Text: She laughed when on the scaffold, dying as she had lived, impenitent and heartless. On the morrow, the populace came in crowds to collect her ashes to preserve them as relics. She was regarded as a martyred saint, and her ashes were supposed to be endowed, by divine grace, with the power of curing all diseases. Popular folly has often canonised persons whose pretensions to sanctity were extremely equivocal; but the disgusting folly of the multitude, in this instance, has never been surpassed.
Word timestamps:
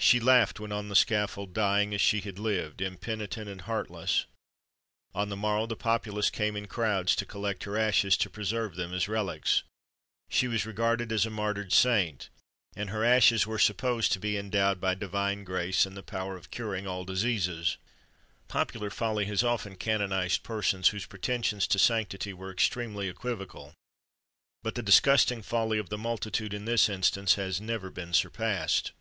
She 0.00 0.20
laughed 0.20 0.58
when 0.60 0.70
on 0.72 0.88
the 0.88 0.94
scaffold, 0.96 1.52
dying 1.52 1.92
as 1.92 2.00
she 2.00 2.20
had 2.20 2.38
lived, 2.38 2.80
impenitent 2.80 3.48
and 3.48 3.62
heartless. 3.62 4.24
On 5.12 5.28
the 5.28 5.36
morrow, 5.36 5.66
the 5.66 5.74
populace 5.76 6.30
came 6.30 6.54
in 6.56 6.66
crowds 6.68 7.14
to 7.16 7.26
collect 7.26 7.64
her 7.64 7.76
ashes 7.76 8.16
to 8.18 8.30
preserve 8.30 8.76
them 8.76 8.94
as 8.94 9.08
relics. 9.08 9.64
She 10.30 10.46
was 10.48 10.64
regarded 10.64 11.10
as 11.12 11.26
a 11.26 11.30
martyred 11.30 11.72
saint, 11.72 12.30
and 12.76 12.88
her 12.90 13.04
ashes 13.04 13.44
were 13.44 13.58
supposed 13.58 14.12
to 14.12 14.20
be 14.20 14.38
endowed, 14.38 14.80
by 14.80 14.94
divine 14.94 15.42
grace, 15.44 15.84
with 15.84 15.94
the 15.96 16.02
power 16.04 16.36
of 16.36 16.52
curing 16.52 16.86
all 16.86 17.04
diseases. 17.04 17.76
Popular 18.46 18.90
folly 18.90 19.24
has 19.26 19.42
often 19.42 19.74
canonised 19.74 20.44
persons 20.44 20.88
whose 20.88 21.06
pretensions 21.06 21.66
to 21.66 21.78
sanctity 21.78 22.32
were 22.32 22.52
extremely 22.52 23.08
equivocal; 23.08 23.74
but 24.62 24.74
the 24.76 24.82
disgusting 24.82 25.42
folly 25.42 25.76
of 25.76 25.88
the 25.90 25.98
multitude, 25.98 26.54
in 26.54 26.66
this 26.66 26.88
instance, 26.88 27.34
has 27.34 27.60
never 27.60 27.90
been 27.90 28.14
surpassed. 28.14 28.92